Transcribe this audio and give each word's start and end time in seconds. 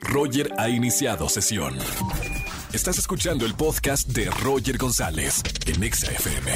Roger 0.00 0.52
ha 0.58 0.68
iniciado 0.68 1.28
sesión. 1.28 1.76
Estás 2.72 2.98
escuchando 2.98 3.46
el 3.46 3.54
podcast 3.54 4.08
de 4.08 4.30
Roger 4.30 4.76
González 4.76 5.42
en 5.66 5.82
Exa 5.82 6.10
FM. 6.12 6.52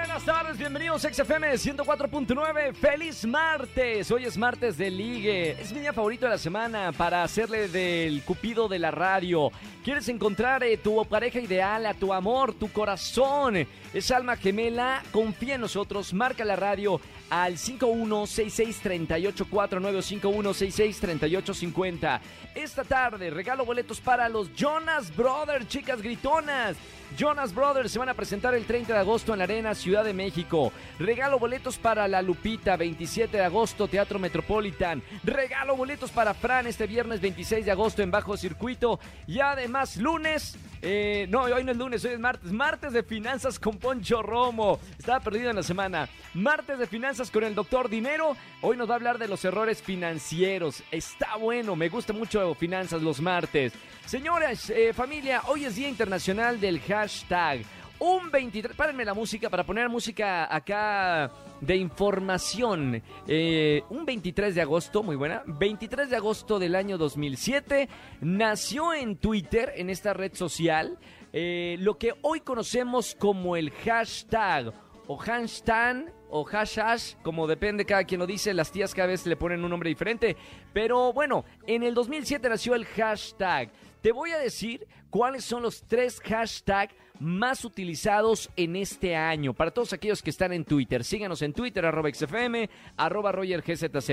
Buenas 0.00 0.24
tardes, 0.24 0.58
bienvenidos 0.58 1.04
a 1.04 1.12
XFM 1.12 1.52
104.9. 1.52 2.74
¡Feliz 2.74 3.24
martes! 3.26 4.10
Hoy 4.10 4.24
es 4.24 4.36
martes 4.36 4.76
de 4.76 4.90
ligue. 4.90 5.52
Es 5.60 5.72
mi 5.72 5.80
día 5.80 5.92
favorito 5.92 6.26
de 6.26 6.32
la 6.32 6.38
semana 6.38 6.92
para 6.92 7.22
hacerle 7.22 7.68
del 7.68 8.22
cupido 8.22 8.66
de 8.66 8.78
la 8.78 8.90
radio. 8.90 9.50
¿Quieres 9.84 10.08
encontrar 10.08 10.64
eh, 10.64 10.78
tu 10.78 11.04
pareja 11.04 11.38
ideal, 11.38 11.86
a 11.86 11.94
tu 11.94 12.12
amor, 12.12 12.54
tu 12.54 12.72
corazón? 12.72 13.68
Es 13.94 14.10
alma 14.10 14.36
gemela. 14.36 15.02
Confía 15.12 15.54
en 15.54 15.60
nosotros. 15.60 16.12
Marca 16.12 16.44
la 16.44 16.56
radio 16.56 17.00
al 17.30 17.56
51663849 17.56 20.02
51663850. 20.02 22.20
Esta 22.54 22.84
tarde 22.84 23.30
regalo 23.30 23.64
boletos 23.64 24.00
para 24.00 24.28
los 24.28 24.52
Jonas 24.54 25.14
Brothers, 25.14 25.68
chicas 25.68 26.02
gritonas. 26.02 26.76
Jonas 27.16 27.54
Brothers 27.54 27.92
se 27.92 27.98
van 27.98 28.08
a 28.08 28.14
presentar 28.14 28.54
el 28.54 28.66
30 28.66 28.92
de 28.92 28.98
agosto 28.98 29.32
en 29.32 29.38
la 29.38 29.44
Arena 29.44 29.74
Ciudad 29.74 30.04
de 30.04 30.12
México. 30.12 30.72
Regalo 30.98 31.38
boletos 31.38 31.78
para 31.78 32.08
La 32.08 32.20
Lupita, 32.20 32.76
27 32.76 33.36
de 33.36 33.44
agosto, 33.44 33.88
Teatro 33.88 34.18
Metropolitan. 34.18 35.02
Regalo 35.22 35.76
boletos 35.76 36.10
para 36.10 36.34
Fran 36.34 36.66
este 36.66 36.86
viernes 36.86 37.20
26 37.20 37.64
de 37.64 37.70
agosto 37.70 38.02
en 38.02 38.10
Bajo 38.10 38.36
Circuito. 38.36 38.98
Y 39.26 39.40
además, 39.40 39.96
lunes, 39.96 40.56
eh, 40.82 41.26
no, 41.28 41.42
hoy 41.42 41.64
no 41.64 41.72
es 41.72 41.78
lunes, 41.78 42.04
hoy 42.04 42.12
es 42.12 42.18
martes. 42.20 42.52
Martes 42.52 42.92
de 42.92 43.02
finanzas 43.02 43.58
con 43.58 43.78
Poncho 43.78 44.22
Romo. 44.22 44.78
Estaba 44.98 45.20
perdido 45.20 45.50
en 45.50 45.56
la 45.56 45.62
semana. 45.62 46.08
Martes 46.34 46.78
de 46.78 46.86
finanzas 46.86 47.30
con 47.30 47.44
el 47.44 47.54
doctor 47.54 47.88
Dinero. 47.88 48.36
Hoy 48.62 48.76
nos 48.76 48.88
va 48.88 48.94
a 48.94 48.96
hablar 48.96 49.18
de 49.18 49.28
los 49.28 49.44
errores 49.44 49.82
financieros. 49.82 50.82
Está 50.90 51.36
bueno, 51.36 51.76
me 51.76 51.88
gusta 51.88 52.12
mucho 52.12 52.54
finanzas 52.54 53.02
los 53.02 53.20
martes. 53.20 53.72
Señoras, 54.04 54.70
eh, 54.70 54.92
familia, 54.92 55.42
hoy 55.48 55.64
es 55.64 55.76
Día 55.76 55.88
Internacional 55.88 56.60
del 56.60 56.80
Hashtag. 56.80 57.62
Un 57.98 58.30
23, 58.30 58.76
párenme 58.76 59.06
la 59.06 59.14
música 59.14 59.48
para 59.48 59.64
poner 59.64 59.88
música 59.88 60.54
acá 60.54 61.30
de 61.62 61.76
información. 61.76 63.02
Eh, 63.26 63.82
un 63.88 64.04
23 64.04 64.54
de 64.54 64.60
agosto, 64.60 65.02
muy 65.02 65.16
buena. 65.16 65.42
23 65.46 66.10
de 66.10 66.16
agosto 66.16 66.58
del 66.58 66.74
año 66.74 66.98
2007, 66.98 67.88
nació 68.20 68.92
en 68.92 69.16
Twitter, 69.16 69.72
en 69.76 69.88
esta 69.88 70.12
red 70.12 70.34
social, 70.34 70.98
eh, 71.32 71.76
lo 71.80 71.96
que 71.96 72.12
hoy 72.20 72.40
conocemos 72.40 73.14
como 73.18 73.56
el 73.56 73.70
hashtag 73.70 74.74
o 75.06 75.16
hashtag 75.16 76.12
o 76.28 76.44
hashash, 76.44 77.14
como 77.22 77.46
depende 77.46 77.84
cada 77.84 78.04
quien 78.04 78.18
lo 78.18 78.26
dice, 78.26 78.52
las 78.52 78.72
tías 78.72 78.94
cada 78.94 79.08
vez 79.08 79.26
le 79.26 79.36
ponen 79.36 79.62
un 79.62 79.70
nombre 79.70 79.88
diferente. 79.88 80.36
Pero 80.72 81.12
bueno, 81.12 81.44
en 81.66 81.82
el 81.82 81.94
2007 81.94 82.48
nació 82.48 82.74
el 82.74 82.84
hashtag. 82.84 83.70
Te 84.02 84.12
voy 84.12 84.30
a 84.30 84.38
decir 84.38 84.86
cuáles 85.10 85.44
son 85.44 85.62
los 85.62 85.82
tres 85.82 86.20
hashtags 86.20 86.94
más 87.18 87.64
utilizados 87.64 88.50
en 88.56 88.76
este 88.76 89.16
año. 89.16 89.54
Para 89.54 89.70
todos 89.70 89.92
aquellos 89.92 90.22
que 90.22 90.30
están 90.30 90.52
en 90.52 90.64
Twitter, 90.64 91.04
síganos 91.04 91.42
en 91.42 91.52
Twitter, 91.52 91.84
arroba 91.86 92.12
XFM, 92.12 92.68
arroba 92.96 93.32
RogerGZZ. 93.32 94.10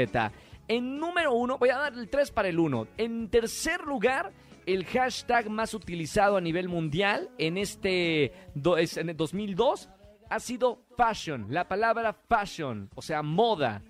En 0.68 0.98
número 0.98 1.34
uno, 1.34 1.58
voy 1.58 1.70
a 1.70 1.78
dar 1.78 1.94
el 1.94 2.10
3 2.10 2.32
para 2.32 2.48
el 2.48 2.58
1. 2.58 2.88
En 2.98 3.30
tercer 3.30 3.82
lugar, 3.82 4.32
el 4.66 4.86
hashtag 4.86 5.50
más 5.50 5.74
utilizado 5.74 6.38
a 6.38 6.42
nivel 6.42 6.70
mundial 6.70 7.30
en 7.38 7.58
este 7.58 8.32
el 8.56 9.18
2002 9.18 9.90
ha 10.34 10.40
sido 10.40 10.80
fashion, 10.98 11.46
la 11.50 11.68
palabra 11.68 12.12
fashion, 12.12 12.90
o 12.96 13.04
sea, 13.04 13.22
moda. 13.22 13.84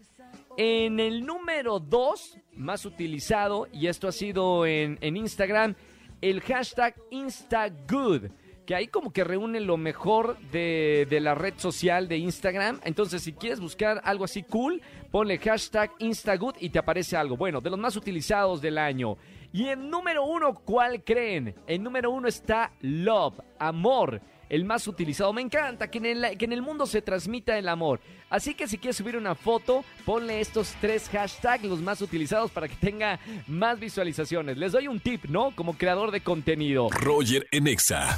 En 0.58 1.00
el 1.00 1.26
número 1.26 1.80
2 1.80 2.38
más 2.56 2.86
utilizado, 2.86 3.70
y 3.72 3.88
esto 3.88 4.10
ha 4.10 4.12
sido 4.12 4.66
en, 4.66 4.98
Instagram, 5.02 5.74
el 6.20 6.42
hashtag 6.42 6.96
InstaGood, 7.12 8.24
que 8.66 8.76
ahí 8.76 8.88
como 8.88 9.14
que 9.14 9.24
reúne 9.24 9.62
lo 9.62 9.78
mejor 9.78 10.38
de, 10.52 11.08
de, 11.10 11.22
la 11.22 11.34
red 11.34 11.54
social 11.56 12.10
de 12.10 12.18
Instagram. 12.18 12.82
Entonces, 12.84 13.22
si 13.22 13.32
quieres 13.32 13.62
buscar 13.62 14.02
algo 14.04 14.26
así 14.26 14.44
cool, 14.44 14.82
ponle 15.12 15.38
hashtag 15.38 15.92
InstaGood 16.00 16.56
y 16.60 16.72
te 16.72 16.80
aparece 16.80 17.16
algo. 17.16 17.38
Bueno, 17.38 17.62
de 17.62 17.70
los 17.70 17.80
más 17.80 17.96
utilizados 17.96 18.62
del 18.62 18.78
año. 18.80 19.18
Y 19.54 19.70
en 19.70 19.90
número 19.90 20.26
uno, 20.26 20.56
¿cuál 20.56 21.06
creen? 21.06 21.56
En 21.68 21.84
número 21.84 22.12
uno 22.12 22.28
está 22.28 22.74
Love, 22.82 23.40
amor 23.60 24.22
el 24.54 24.64
más 24.66 24.88
utilizado. 24.88 25.34
Me 25.34 25.42
encanta 25.42 25.90
que 25.90 25.98
en, 25.98 26.06
el, 26.06 26.38
que 26.38 26.46
en 26.46 26.54
el 26.54 26.62
mundo 26.62 26.86
se 26.86 27.02
transmita 27.02 27.58
el 27.58 27.68
amor. 27.68 28.00
Así 28.30 28.54
que 28.54 28.68
si 28.68 28.78
quieres 28.78 28.98
subir 28.98 29.18
una 29.18 29.34
foto, 29.34 29.84
ponle 30.06 30.42
estos 30.42 30.76
tres 30.80 31.10
hashtags, 31.10 31.64
los 31.64 31.82
más 31.82 32.02
utilizados, 32.02 32.52
para 32.52 32.68
que 32.68 32.76
tenga 32.76 33.20
más 33.48 33.80
visualizaciones. 33.80 34.56
Les 34.58 34.72
doy 34.72 34.88
un 34.88 35.00
tip, 35.00 35.26
¿no? 35.26 35.56
Como 35.56 35.76
creador 35.76 36.12
de 36.12 36.22
contenido. 36.22 36.90
Roger 36.92 37.48
Enexa. 37.52 38.16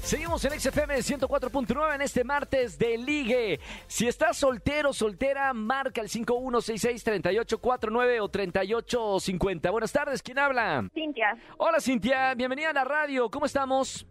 Seguimos 0.00 0.42
en 0.46 0.58
XFM 0.58 0.96
104.9 0.96 1.96
en 1.96 2.00
este 2.00 2.24
martes 2.24 2.78
de 2.78 2.96
ligue. 2.96 3.60
Si 3.86 4.08
estás 4.08 4.38
soltero, 4.38 4.94
soltera, 4.94 5.52
marca 5.52 6.00
el 6.00 6.08
5166-3849 6.08 8.22
o 8.22 8.28
3850. 8.28 9.70
Buenas 9.70 9.92
tardes, 9.92 10.22
¿quién 10.22 10.38
habla? 10.38 10.88
Cintia. 10.94 11.36
Hola 11.58 11.80
Cintia, 11.80 12.32
bienvenida 12.34 12.70
a 12.70 12.72
la 12.72 12.84
radio. 12.84 13.28
¿Cómo 13.28 13.44
estamos? 13.44 14.06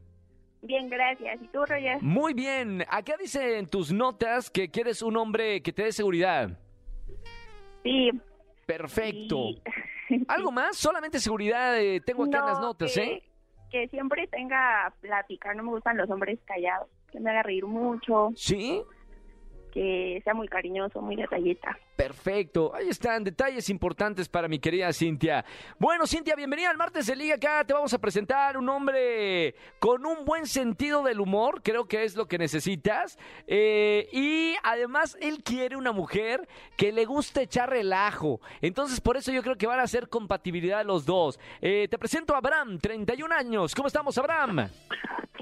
Bien, 0.65 0.89
gracias. 0.89 1.41
¿Y 1.41 1.47
tú, 1.47 1.63
Roger? 1.63 2.01
Muy 2.01 2.33
bien. 2.33 2.83
Acá 2.89 3.15
dice 3.19 3.59
en 3.59 3.67
tus 3.67 3.91
notas 3.91 4.49
que 4.49 4.69
quieres 4.69 5.03
un 5.03 5.15
hombre 5.15 5.61
que 5.61 5.71
te 5.71 5.83
dé 5.83 5.91
seguridad. 5.91 6.49
Sí. 7.83 8.09
Perfecto. 8.65 9.49
Sí. 10.07 10.25
¿Algo 10.27 10.51
más? 10.51 10.75
Solamente 10.75 11.19
seguridad. 11.19 11.79
Eh, 11.79 12.01
tengo 12.01 12.23
acá 12.25 12.39
no, 12.39 12.47
las 12.47 12.59
notas, 12.59 12.93
que, 12.95 13.03
¿eh? 13.03 13.23
Que 13.69 13.87
siempre 13.89 14.27
tenga 14.27 14.91
plática. 15.01 15.53
No 15.53 15.63
me 15.63 15.69
gustan 15.69 15.97
los 15.97 16.09
hombres 16.09 16.39
callados. 16.45 16.89
Que 17.11 17.19
me 17.19 17.29
haga 17.29 17.43
reír 17.43 17.65
mucho. 17.65 18.31
¿Sí? 18.35 18.81
Que 19.75 20.21
sea 20.23 20.33
muy 20.33 20.47
cariñoso, 20.47 21.01
muy 21.01 21.17
detallista. 21.17 21.77
Perfecto, 21.97 22.73
ahí 22.73 22.87
están 22.87 23.25
detalles 23.25 23.69
importantes 23.69 24.29
para 24.29 24.47
mi 24.47 24.57
querida 24.57 24.93
Cintia. 24.93 25.43
Bueno, 25.77 26.07
Cintia, 26.07 26.33
bienvenida 26.33 26.69
al 26.69 26.77
martes 26.77 27.07
de 27.07 27.15
Liga. 27.17 27.35
Acá 27.35 27.65
te 27.65 27.73
vamos 27.73 27.93
a 27.93 27.97
presentar 27.99 28.55
un 28.55 28.69
hombre 28.69 29.53
con 29.79 30.05
un 30.05 30.23
buen 30.23 30.47
sentido 30.47 31.03
del 31.03 31.19
humor, 31.19 31.61
creo 31.61 31.89
que 31.89 32.05
es 32.05 32.15
lo 32.15 32.25
que 32.25 32.37
necesitas. 32.37 33.19
Eh, 33.47 34.07
y 34.13 34.55
además, 34.63 35.17
él 35.19 35.43
quiere 35.43 35.75
una 35.75 35.91
mujer 35.91 36.47
que 36.77 36.93
le 36.93 37.03
guste 37.03 37.41
echar 37.41 37.69
relajo. 37.69 38.39
Entonces, 38.61 39.01
por 39.01 39.17
eso 39.17 39.33
yo 39.33 39.43
creo 39.43 39.57
que 39.57 39.67
van 39.67 39.81
a 39.81 39.87
ser 39.87 40.07
compatibilidad 40.07 40.85
los 40.85 41.05
dos. 41.05 41.37
Eh, 41.59 41.89
te 41.89 41.97
presento 41.97 42.33
a 42.33 42.37
Abraham, 42.37 42.79
31 42.79 43.35
años. 43.35 43.75
¿Cómo 43.75 43.87
estamos, 43.87 44.17
Abraham? 44.17 44.69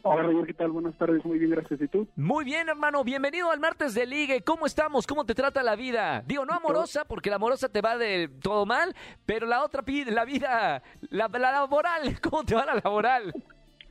Hola, 0.05 0.23
Roger, 0.23 0.47
¿qué 0.47 0.53
tal? 0.53 0.71
Buenas 0.71 0.97
tardes, 0.97 1.23
muy 1.23 1.39
bien, 1.39 1.51
gracias. 1.51 1.79
¿Y 1.79 1.87
tú? 1.87 2.05
Muy 2.17 2.43
bien, 2.43 2.67
hermano. 2.67 3.05
Bienvenido 3.05 3.49
al 3.49 3.61
martes 3.61 3.93
de 3.93 4.05
Ligue. 4.05 4.41
¿Cómo 4.41 4.65
estamos? 4.65 5.07
¿Cómo 5.07 5.23
te 5.23 5.33
trata 5.33 5.63
la 5.63 5.77
vida? 5.77 6.21
Digo, 6.27 6.45
no 6.45 6.53
amorosa, 6.53 7.05
porque 7.05 7.29
la 7.29 7.37
amorosa 7.37 7.69
te 7.69 7.79
va 7.79 7.97
de 7.97 8.29
todo 8.41 8.65
mal, 8.65 8.93
pero 9.25 9.47
la 9.47 9.63
otra, 9.63 9.81
la 10.07 10.25
vida, 10.25 10.83
la, 11.09 11.29
la 11.29 11.51
laboral, 11.53 12.19
¿cómo 12.21 12.43
te 12.43 12.53
va 12.53 12.65
la 12.65 12.81
laboral? 12.83 13.33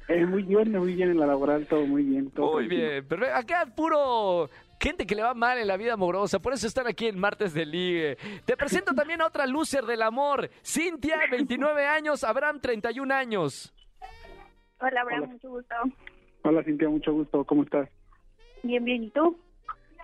Eh, 0.09 0.27
muy 0.27 0.43
bien, 0.43 0.71
muy 0.73 0.93
bien 0.93 1.13
en 1.13 1.19
la 1.19 1.27
laboral, 1.27 1.67
todo 1.67 1.87
muy 1.87 2.03
bien. 2.03 2.31
Todo 2.31 2.53
muy 2.53 2.69
bien, 2.69 3.09
perfecto. 3.09 3.35
Acá 3.35 3.67
puro 3.75 4.51
gente 4.79 5.07
que 5.07 5.15
le 5.15 5.23
va 5.23 5.33
mal 5.33 5.57
en 5.57 5.67
la 5.67 5.79
vida 5.79 5.95
amorosa, 5.95 6.41
por 6.41 6.53
eso 6.53 6.67
están 6.67 6.87
aquí 6.89 7.07
en 7.07 7.19
Martes 7.19 7.55
de 7.55 7.65
Ligue. 7.65 8.19
Te 8.45 8.55
presento 8.55 8.95
también 8.95 9.23
a 9.23 9.29
otra 9.29 9.47
loser 9.47 9.87
del 9.87 10.03
amor, 10.03 10.51
Cintia, 10.63 11.21
29 11.31 11.87
años, 11.87 12.23
Abraham, 12.23 12.61
31 12.61 13.15
años. 13.15 13.73
Hola, 14.83 15.01
Abraham, 15.03 15.23
Hola. 15.23 15.33
mucho 15.33 15.49
gusto. 15.51 15.75
Hola, 16.43 16.65
Cintia, 16.65 16.89
mucho 16.89 17.13
gusto. 17.13 17.45
¿Cómo 17.45 17.63
estás? 17.63 17.89
Bien, 18.65 18.85
bien. 18.85 19.05
¿Y 19.05 19.11
tú? 19.11 19.39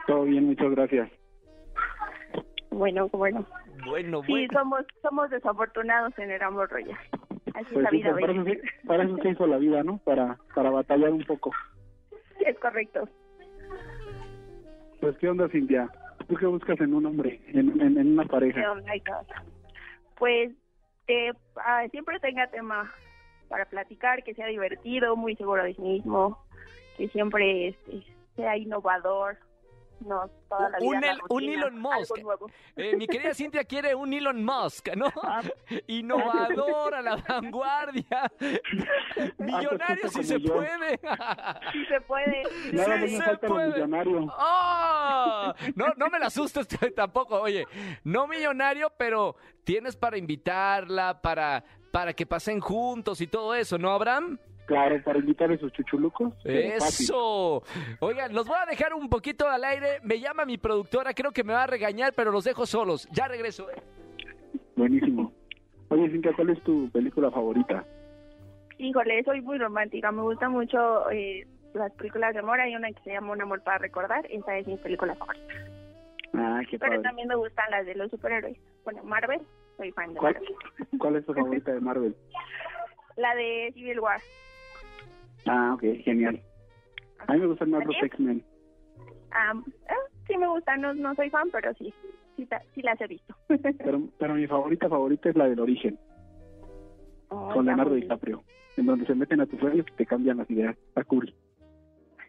Todo 0.06 0.22
bien, 0.22 0.44
muchas 0.46 0.70
gracias. 0.70 1.10
Bueno, 2.70 3.08
bueno. 3.08 3.44
Bueno, 3.84 4.22
Sí, 4.22 4.32
bueno. 4.32 4.48
somos 4.52 4.84
somos 5.02 5.30
desafortunados 5.30 6.16
en 6.18 6.30
el 6.30 6.42
amor, 6.42 6.70
Roger. 6.70 6.96
Así 7.54 7.66
es 7.66 7.72
Pues 7.72 7.82
la 7.84 7.90
sí, 7.90 7.96
vida, 7.96 8.10
para, 8.12 8.34
para 8.86 9.02
eso 9.04 9.16
se 9.18 9.30
hizo 9.30 9.46
la 9.48 9.58
vida, 9.58 9.82
¿no? 9.82 9.98
Para, 9.98 10.38
para 10.54 10.70
batallar 10.70 11.10
un 11.10 11.24
poco. 11.24 11.50
Es 12.46 12.56
correcto. 12.60 13.08
Pues, 15.00 15.16
¿qué 15.18 15.28
onda, 15.28 15.48
Cintia? 15.48 15.90
¿Tú 16.28 16.36
qué 16.36 16.46
buscas 16.46 16.80
en 16.80 16.94
un 16.94 17.06
hombre, 17.06 17.40
en, 17.48 17.80
en, 17.80 17.98
en 17.98 18.12
una 18.12 18.24
pareja? 18.24 18.74
My 18.74 19.00
God. 19.00 19.26
Pues 20.18 20.52
que 21.06 21.32
ah, 21.56 21.84
siempre 21.90 22.20
tenga 22.20 22.46
tema 22.48 22.92
para 23.48 23.64
platicar, 23.64 24.22
que 24.22 24.34
sea 24.34 24.46
divertido, 24.46 25.16
muy 25.16 25.36
seguro 25.36 25.64
de 25.64 25.74
sí 25.74 25.82
mismo, 25.82 26.38
que 26.96 27.08
siempre 27.08 27.68
este, 27.68 28.02
sea 28.36 28.56
innovador, 28.56 29.38
No, 30.00 30.30
toda 30.48 30.70
la 30.70 30.78
vida. 30.78 30.88
Un 30.88 31.00
la 31.00 31.18
un 31.28 31.42
Elon 31.42 31.78
Musk. 31.80 32.16
Eh, 32.76 32.94
mi 32.96 33.08
querida 33.08 33.34
Cintia 33.34 33.64
quiere 33.64 33.96
un 33.96 34.12
Elon 34.12 34.44
Musk, 34.44 34.94
¿no? 34.94 35.06
Ah. 35.24 35.42
Innovador, 35.88 36.94
a 36.94 37.02
la 37.02 37.16
vanguardia. 37.16 38.30
Millonario 39.38 40.08
si 40.08 40.22
se 40.22 40.38
puede. 40.38 41.00
Sí 41.72 41.84
se 41.86 42.00
puede. 42.00 42.44
sí 42.70 42.78
se 43.16 43.36
puede. 43.38 43.72
se 43.72 43.76
millonario. 43.76 44.32
¡Oh! 44.38 45.52
No, 45.74 45.86
no 45.96 46.08
me 46.08 46.18
la 46.18 46.26
asustes 46.26 46.68
tampoco. 46.94 47.40
Oye, 47.40 47.66
no 48.04 48.28
millonario, 48.28 48.92
pero 48.96 49.36
tienes 49.64 49.96
para 49.96 50.16
invitarla, 50.16 51.20
para, 51.20 51.64
para 51.90 52.12
que 52.12 52.26
pasen 52.26 52.60
juntos 52.60 53.20
y 53.20 53.26
todo 53.26 53.54
eso, 53.54 53.78
¿no, 53.78 53.90
Abraham? 53.90 54.38
Claro, 54.66 55.02
para 55.02 55.18
invitar 55.18 55.50
a 55.50 55.54
esos 55.54 55.72
chuchulucos. 55.72 56.34
Eso. 56.44 57.62
Oigan, 58.00 58.34
los 58.34 58.46
voy 58.46 58.58
a 58.62 58.66
dejar 58.66 58.92
un 58.92 59.08
poquito 59.08 59.48
al 59.48 59.64
aire. 59.64 59.98
Me 60.02 60.20
llama 60.20 60.44
mi 60.44 60.58
productora, 60.58 61.14
creo 61.14 61.32
que 61.32 61.42
me 61.42 61.54
va 61.54 61.62
a 61.62 61.66
regañar, 61.66 62.12
pero 62.14 62.30
los 62.30 62.44
dejo 62.44 62.66
solos. 62.66 63.08
Ya 63.12 63.28
regreso. 63.28 63.70
¿eh? 63.70 63.80
Buenísimo. 64.76 65.32
Oye, 65.88 66.10
Cintia, 66.10 66.32
¿cuál 66.36 66.50
es 66.50 66.62
tu 66.64 66.90
película 66.90 67.30
favorita? 67.30 67.82
Híjole, 68.76 69.24
soy 69.24 69.40
muy 69.40 69.56
romántica. 69.56 70.12
Me 70.12 70.20
gusta 70.20 70.50
mucho 70.50 71.10
eh, 71.10 71.46
las 71.72 71.90
películas 71.92 72.34
de 72.34 72.40
amor. 72.40 72.60
Hay 72.60 72.76
una 72.76 72.88
que 72.92 73.02
se 73.02 73.12
llama 73.12 73.32
Un 73.32 73.40
amor 73.40 73.62
para 73.62 73.78
recordar. 73.78 74.26
Esa 74.30 74.58
es 74.58 74.66
mi 74.66 74.76
película 74.76 75.14
favorita. 75.14 75.54
Ah, 76.34 76.60
qué 76.68 76.78
Pero 76.78 76.92
padre. 76.92 77.02
también 77.02 77.26
me 77.28 77.36
gustan 77.36 77.70
las 77.70 77.86
de 77.86 77.94
los 77.94 78.10
superhéroes. 78.10 78.58
Bueno, 78.84 79.02
Marvel. 79.02 79.40
Soy 79.78 79.92
fan 79.92 80.12
de 80.12 80.20
¿Cuál, 80.20 80.34
Marvel. 80.34 80.98
¿Cuál 80.98 81.16
es 81.16 81.24
tu 81.24 81.32
favorita 81.34 81.72
de 81.72 81.80
Marvel? 81.80 82.14
La 83.16 83.34
de 83.34 83.70
Civil 83.72 84.00
War. 84.00 84.20
Ah, 85.46 85.72
ok, 85.74 85.82
genial. 86.04 86.42
A 87.26 87.32
mí 87.32 87.40
me 87.40 87.46
gustan 87.46 87.70
más 87.70 87.86
los. 87.86 87.96
X-Men. 88.02 88.44
Ah, 89.30 89.54
eh, 89.88 89.94
sí 90.26 90.36
me 90.36 90.48
gustan. 90.48 90.80
No, 90.80 90.92
no 90.94 91.14
soy 91.14 91.30
fan, 91.30 91.48
pero 91.50 91.72
sí. 91.74 91.94
Sí, 92.36 92.46
sí 92.74 92.82
las 92.82 93.00
he 93.00 93.06
visto. 93.06 93.34
Pero, 93.48 94.00
pero 94.16 94.34
mi 94.34 94.46
favorita 94.46 94.88
favorita 94.88 95.28
es 95.28 95.34
la 95.34 95.48
del 95.48 95.58
origen, 95.58 95.98
Oh, 97.30 97.50
con 97.52 97.66
Leonardo 97.66 97.90
muy 97.90 98.02
DiCaprio, 98.02 98.44
en 98.76 98.86
donde 98.86 99.06
se 99.06 99.14
meten 99.16 99.40
a 99.40 99.46
tus 99.46 99.58
sueños 99.58 99.84
y 99.90 99.96
te 99.96 100.06
cambian 100.06 100.36
las 100.36 100.48
ideas. 100.48 100.76
Está 100.88 101.02
cool. 101.02 101.34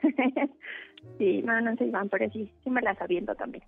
sí, 1.19 1.43
no, 1.43 1.61
no 1.61 1.75
soy 1.75 1.91
fan, 1.91 2.09
pero 2.09 2.27
sí, 2.31 2.51
sí 2.63 2.69
me 2.71 2.81
las 2.81 2.99
aviento 2.99 3.35
también. 3.35 3.63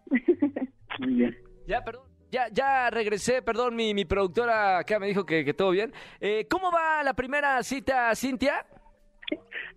Muy 1.00 1.14
bien. 1.14 1.38
Ya, 1.68 1.84
perdón. 1.84 2.11
Ya, 2.32 2.48
ya 2.52 2.90
regresé, 2.90 3.42
perdón, 3.42 3.76
mi, 3.76 3.94
mi 3.94 4.06
productora 4.06 4.78
acá 4.80 5.00
me 5.00 5.08
dijo 5.08 5.26
que, 5.26 5.44
que 5.44 5.54
todo 5.54 5.72
bien. 5.72 5.94
Eh, 6.20 6.48
¿Cómo 6.50 6.72
va 6.72 7.04
la 7.04 7.14
primera 7.14 7.62
cita, 7.64 8.16
Cintia? 8.16 8.66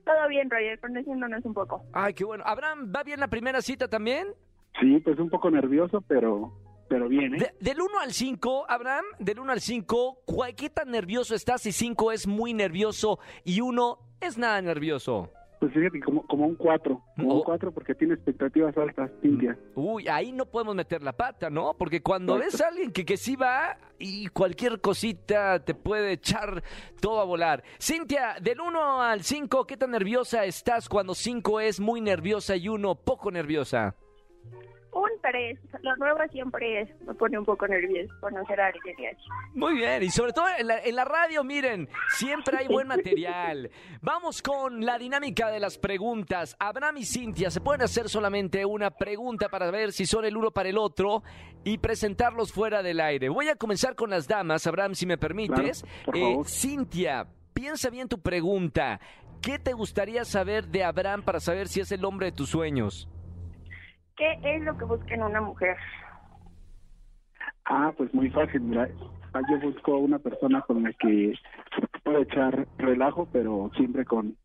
Todo 0.05 0.29
bien, 0.29 0.49
Roger, 0.51 0.79
conociéndonos 0.81 1.45
un 1.45 1.55
poco. 1.55 1.83
Ay, 1.93 2.15
qué 2.15 2.25
bueno. 2.25 2.45
Abraham, 2.47 2.93
¿va 2.95 3.03
bien 3.03 3.21
la 3.21 3.29
primera 3.29 3.61
cita 3.63 3.89
también? 3.89 4.29
Sí, 4.81 4.99
pues 5.01 5.19
un 5.19 5.31
poco 5.31 5.51
nervioso, 5.51 6.01
pero, 6.07 6.53
pero 6.89 7.09
bien, 7.09 7.35
¿eh? 7.37 7.39
De- 7.39 7.55
del 7.61 7.81
1 7.81 7.99
al 8.01 8.13
5, 8.13 8.67
Abraham, 8.69 9.05
del 9.19 9.41
1 9.41 9.53
al 9.53 9.61
5, 9.61 10.19
¿cuál- 10.27 10.55
¿qué 10.55 10.69
tan 10.71 10.91
nervioso 10.91 11.35
estás 11.35 11.63
si 11.63 11.73
5 11.73 12.13
es 12.13 12.27
muy 12.27 12.53
nervioso 12.55 13.19
y 13.45 13.61
1 13.63 13.99
es 14.21 14.37
nada 14.39 14.61
nervioso? 14.63 15.31
Pues 15.65 15.73
fíjate, 15.77 15.99
como, 16.01 16.27
como 16.27 16.47
un 16.47 16.57
4, 16.57 17.03
como 17.17 17.31
Oh. 17.31 17.35
un 17.37 17.43
4 17.43 17.73
porque 17.73 17.95
tiene 17.95 18.13
expectativas 18.13 18.77
altas, 18.77 19.11
Cintia. 19.23 19.59
Uy, 19.75 20.07
ahí 20.09 20.31
no 20.31 20.45
podemos 20.45 20.75
meter 20.75 21.03
la 21.03 21.15
pata, 21.15 21.49
¿no? 21.49 21.73
Porque 21.73 22.03
cuando 22.03 22.35
Exacto. 22.37 22.53
ves 22.53 22.61
a 22.61 22.69
alguien 22.69 22.93
que, 22.93 23.07
que 23.07 23.17
sí 23.17 23.35
va 23.35 23.79
y 23.99 24.27
cualquier 24.27 24.83
cosita 24.83 25.65
te 25.65 25.75
puede 25.75 26.13
echar 26.13 26.63
todo 27.01 27.19
a 27.19 27.25
volar. 27.25 27.65
Cintia, 27.81 28.37
del 28.43 28.61
1 28.61 29.01
al 29.03 29.23
5, 29.23 29.67
¿qué 29.67 29.79
tan 29.79 29.93
nerviosa 29.93 30.45
estás 30.45 30.87
cuando 30.87 31.15
5 31.15 31.61
es 31.61 31.81
muy 31.81 32.03
nerviosa 32.03 32.57
y 32.57 32.69
1 32.69 32.95
poco 32.97 33.31
nerviosa? 33.31 33.95
Un 35.35 35.59
3. 35.71 35.83
Lo 35.83 35.97
nuevo 35.97 36.19
siempre 36.31 36.83
es- 36.83 37.01
me 37.07 37.15
pone 37.15 37.39
un 37.39 37.45
poco 37.45 37.67
nervioso 37.67 38.15
conocer 38.21 38.61
a 38.61 38.67
alguien 38.69 38.95
y 38.99 39.07
así. 39.07 39.23
Muy 39.55 39.75
bien, 39.75 40.03
y 40.03 40.11
sobre 40.11 40.33
todo 40.33 40.47
en 40.59 40.67
la, 40.69 40.79
en 40.83 40.95
la 40.95 41.05
radio, 41.05 41.43
miren, 41.43 41.89
siempre 42.17 42.59
hay 42.59 42.69
buen 42.69 42.87
material. 42.87 43.71
Vamos 44.01 44.43
con 44.43 44.85
la 44.85 44.99
dinámica 44.99 45.51
de 45.51 45.61
las 45.61 45.79
preguntas. 45.79 46.57
Abraham 46.59 46.99
y 46.99 47.05
Cintia 47.05 47.51
se 47.51 47.61
pueden 47.61 47.83
hacer 47.83 48.09
solamente 48.09 48.65
una 48.65 48.91
pregunta 48.91 49.49
para 49.49 49.71
ver 49.71 49.93
si 49.93 50.07
son 50.07 50.25
el 50.25 50.37
uno 50.37 50.51
para 50.51 50.69
el 50.69 50.79
otro 50.79 51.23
y 51.65 51.79
presentarlos 51.79 52.53
fuera 52.53 52.83
del 52.83 53.01
aire. 53.01 53.29
Voy 53.29 53.49
a 53.49 53.57
comenzar 53.57 53.95
con 53.95 54.11
las 54.11 54.29
damas, 54.29 54.67
Abraham, 54.67 54.95
si 54.95 55.07
me 55.07 55.19
permites. 55.19 55.83
Claro, 55.83 56.03
por 56.05 56.17
Eh, 56.17 56.21
favor. 56.21 56.47
Cintia, 56.49 57.27
piensa 57.53 57.91
bien 57.91 58.09
tu 58.09 58.19
pregunta. 58.21 59.01
¿Qué 59.43 59.59
te 59.59 59.73
gustaría 59.73 60.25
saber 60.25 60.69
de 60.69 60.85
Abraham 60.85 61.23
para 61.23 61.39
saber 61.41 61.69
si 61.69 61.81
es 61.81 61.93
el 61.93 62.05
hombre 62.05 62.27
de 62.27 62.33
tus 62.33 62.51
sueños? 62.51 63.09
¿Qué 64.17 64.39
es 64.43 64.63
lo 64.63 64.77
que 64.79 64.85
busca 64.85 65.15
en 65.15 65.23
una 65.23 65.41
mujer? 65.41 65.77
Ah, 67.65 67.93
pues 67.97 68.13
muy 68.15 68.31
fácil, 68.31 68.61
mira. 68.61 68.89
Yo 69.51 69.59
busco 69.61 69.97
una 69.99 70.19
persona 70.21 70.61
con 70.63 70.85
la 70.85 70.93
que 70.93 71.35
pueda 72.05 72.21
echar 72.21 72.69
relajo, 72.79 73.27
pero 73.33 73.71
siempre 73.77 74.05
con, 74.05 74.37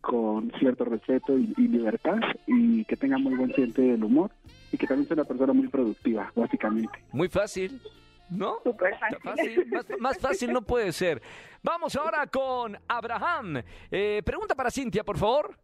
con 0.00 0.52
cierto 0.60 0.84
respeto 0.84 1.36
y, 1.36 1.52
y 1.56 1.66
libertad, 1.66 2.18
y 2.46 2.84
que 2.84 2.96
tenga 2.96 3.18
muy 3.18 3.34
buen 3.34 3.52
sentido 3.54 3.90
del 3.90 4.04
humor, 4.04 4.30
y 4.70 4.76
que 4.76 4.86
también 4.86 5.08
sea 5.08 5.16
una 5.16 5.24
persona 5.24 5.52
muy 5.52 5.66
productiva, 5.66 6.30
básicamente. 6.36 7.02
Muy 7.10 7.28
fácil, 7.28 7.82
¿no? 8.30 8.58
Súper 8.62 8.94
fácil, 9.24 9.66
más, 9.72 9.86
más 9.98 10.18
fácil 10.18 10.52
no 10.52 10.62
puede 10.62 10.92
ser. 10.92 11.20
Vamos 11.62 11.96
ahora 11.96 12.24
con 12.28 12.78
Abraham. 12.86 13.62
Eh, 13.90 14.22
pregunta 14.24 14.54
para 14.54 14.70
Cintia, 14.70 15.02
por 15.02 15.18
favor. 15.18 15.56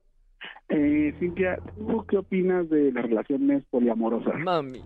Eh, 0.68 1.14
Cintia, 1.18 1.58
¿tú 1.76 2.04
qué 2.06 2.18
opinas 2.18 2.68
de 2.68 2.92
las 2.92 3.04
relaciones 3.04 3.64
poliamorosas? 3.70 4.34
Mami, 4.40 4.82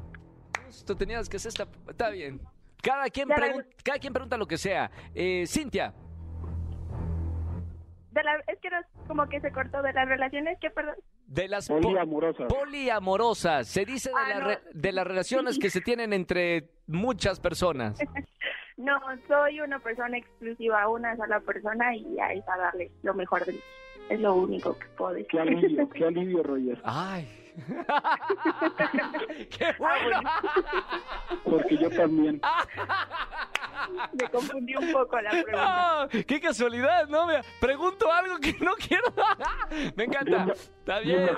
esto 0.69 0.97
tenías 0.97 1.29
que 1.29 1.37
hacer 1.39 1.49
esta... 1.51 1.67
Está 1.89 2.11
bien. 2.11 2.41
Cada 2.83 3.09
quien, 3.11 3.29
pregun- 3.29 3.67
cada 3.85 3.99
quien 3.99 4.13
pregunta 4.13 4.37
lo 4.37 4.47
que 4.47 4.57
sea. 4.59 4.91
Eh, 5.15 5.45
Cintia, 5.47 5.93
De 8.13 8.23
la, 8.25 8.37
es 8.49 8.59
que 8.61 8.71
no- 8.71 9.07
como 9.07 9.29
que 9.29 9.41
se 9.41 9.53
cortó 9.53 9.83
de 9.83 9.93
las 9.93 10.09
relaciones, 10.09 10.59
que 10.61 10.71
perdón. 10.71 10.95
de 11.27 11.49
las 11.49 11.69
po- 11.69 11.81
Poliamorosas. 11.81 12.53
poliamorosas, 12.53 13.69
se 13.69 13.85
dice 13.85 14.11
de, 14.11 14.17
Ah, 14.19 14.29
la 14.31 14.41
no. 14.41 14.47
re- 14.49 14.61
de 14.73 14.93
las 14.93 15.07
relaciones 15.07 15.59
que 15.59 15.71
se 15.71 15.81
tienen 15.81 16.13
entre 16.13 16.71
muchas 16.87 17.41
personas. 17.41 17.99
No, 18.77 18.99
soy 19.29 19.61
una 19.61 19.79
persona 19.79 20.17
exclusiva, 20.17 20.89
una 20.89 21.15
sola 21.15 21.39
persona 21.41 21.95
y 21.95 22.19
a 22.19 22.33
esa 22.33 22.57
darle 22.57 22.91
lo 23.03 23.13
mejor 23.13 23.45
de 23.45 23.53
mí. 23.53 23.59
Es 24.11 24.21
lo 24.21 24.35
único 24.35 24.77
que 24.77 24.87
puedo 24.97 25.13
decir. 25.13 25.29
Qué 25.29 25.39
alivio, 25.39 25.89
qué 25.89 26.05
alivio, 26.05 26.43
Roger. 26.43 26.81
Ay. 26.83 27.29
¡Qué 29.51 29.75
bueno! 29.79 30.21
Porque 31.45 31.77
yo 31.77 31.89
también. 31.91 32.41
Me 34.13 34.29
confundí 34.29 34.75
un 34.77 34.93
poco 34.93 35.21
la 35.21 35.31
pregunta. 35.31 35.59
Ah, 35.59 36.09
¡Qué 36.27 36.41
casualidad! 36.41 37.09
No, 37.09 37.29
pregunto 37.61 38.11
algo 38.13 38.39
que 38.39 38.53
no 38.61 38.73
quiero. 38.75 39.05
Me 39.97 40.05
encanta. 40.05 40.53
Está 40.53 40.99
Bien 41.01 41.31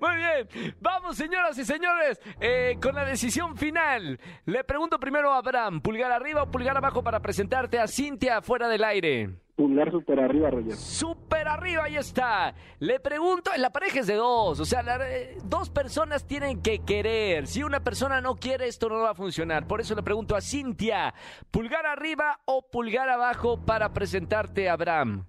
Muy 0.00 0.16
bien. 0.16 0.74
Vamos, 0.80 1.16
señoras 1.16 1.56
y 1.56 1.64
señores, 1.64 2.20
eh, 2.40 2.76
con 2.82 2.96
la 2.96 3.04
decisión 3.04 3.56
final. 3.56 4.18
Le 4.44 4.64
pregunto 4.64 4.98
primero 4.98 5.32
a 5.32 5.38
Abraham, 5.38 5.80
¿pulgar 5.80 6.10
arriba 6.10 6.42
o 6.42 6.50
pulgar 6.50 6.76
abajo 6.76 7.02
para 7.02 7.20
presentarte 7.20 7.78
a 7.78 7.86
Cintia 7.86 8.42
fuera 8.42 8.68
del 8.68 8.82
aire? 8.84 9.41
Pulgar 9.54 9.90
super 9.90 10.18
arriba, 10.18 10.50
Roger. 10.50 10.72
Súper 10.74 11.46
arriba, 11.46 11.84
ahí 11.84 11.96
está. 11.96 12.54
Le 12.78 12.98
pregunto, 13.00 13.50
la 13.58 13.70
pareja 13.70 14.00
es 14.00 14.06
de 14.06 14.14
dos, 14.14 14.58
o 14.58 14.64
sea, 14.64 14.82
la- 14.82 14.96
eh, 15.08 15.36
dos 15.44 15.68
personas 15.68 16.26
tienen 16.26 16.62
que 16.62 16.78
querer. 16.80 17.46
Si 17.46 17.62
una 17.62 17.80
persona 17.80 18.20
no 18.22 18.34
quiere, 18.36 18.66
esto 18.66 18.88
no 18.88 19.00
va 19.00 19.10
a 19.10 19.14
funcionar. 19.14 19.66
Por 19.66 19.80
eso 19.82 19.94
le 19.94 20.02
pregunto 20.02 20.34
a 20.34 20.40
Cintia, 20.40 21.12
¿pulgar 21.50 21.84
arriba 21.86 22.40
o 22.46 22.62
pulgar 22.70 23.08
abajo 23.10 23.60
para 23.64 23.92
presentarte 23.92 24.68
a 24.70 24.72
Abraham? 24.72 25.26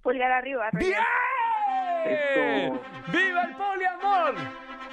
Pulgar 0.00 0.30
arriba, 0.30 0.70
Roger. 0.70 0.88
¡Bien! 2.04 2.80
¡Viva 3.12 3.42
el 3.42 3.56
poliamor! 3.56 4.34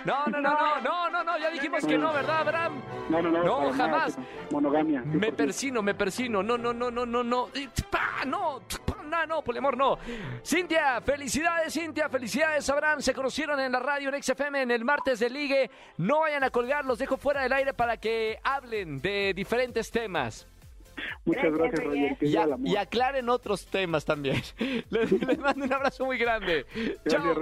No, 0.03 0.25
no, 0.27 0.41
no, 0.41 0.51
no, 0.51 0.81
no, 0.81 1.09
no, 1.09 1.23
no, 1.23 1.37
ya 1.37 1.49
dijimos 1.51 1.85
que 1.85 1.97
no, 1.97 2.11
¿verdad, 2.11 2.39
Abraham? 2.41 2.81
No, 3.09 3.21
no, 3.21 3.29
no. 3.29 3.43
No, 3.43 3.61
nada, 3.61 3.73
jamás. 3.73 4.17
Monogamia. 4.51 5.01
Me 5.01 5.29
100%. 5.31 5.35
persino, 5.35 5.81
me 5.81 5.93
persino. 5.93 6.43
No, 6.43 6.57
no, 6.57 6.73
no, 6.73 6.91
no, 6.91 7.05
no, 7.05 7.23
no. 7.23 7.49
No, 8.25 8.59
no, 9.05 9.25
no, 9.25 9.41
poliamor, 9.41 9.77
no. 9.77 9.97
Cintia, 10.43 10.99
felicidades, 11.01 11.73
Cintia, 11.73 12.09
felicidades, 12.09 12.69
Abraham. 12.69 13.01
Se 13.01 13.13
conocieron 13.13 13.59
en 13.59 13.71
la 13.71 13.79
radio 13.79 14.13
en 14.13 14.21
XFM 14.21 14.61
en 14.63 14.71
el 14.71 14.83
martes 14.83 15.19
de 15.19 15.29
Ligue. 15.29 15.71
No 15.97 16.21
vayan 16.21 16.43
a 16.43 16.49
colgar, 16.49 16.85
los 16.85 16.99
dejo 16.99 17.17
fuera 17.17 17.41
del 17.43 17.53
aire 17.53 17.73
para 17.73 17.97
que 17.97 18.39
hablen 18.43 18.99
de 19.01 19.33
diferentes 19.33 19.89
temas. 19.91 20.47
Muchas 21.25 21.43
Gracias, 21.43 21.59
gracias, 21.59 21.83
Roger. 21.85 22.01
Roger. 22.01 22.17
Que 22.17 22.25
Y, 22.69 22.75
a- 22.75 22.81
aclaren 22.81 23.29
otros 23.29 23.65
temas 23.67 24.05
también. 24.05 24.41
Les, 24.89 25.11
les 25.11 25.37
mando 25.47 25.65
un 25.65 25.73
abrazo 25.73 26.05
muy 26.05 26.17
grande. 26.17 26.65
Chao. 27.07 27.35